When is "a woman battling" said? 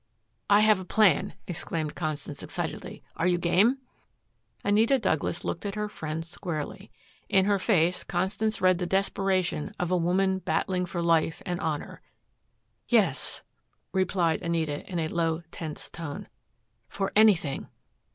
9.91-10.87